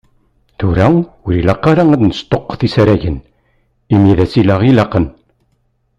[0.59, 0.87] Tura,
[1.25, 3.17] ur ilaq ara ad nesṭuqqut isaragen,
[3.93, 5.05] imi d asileɣ i ilaqen.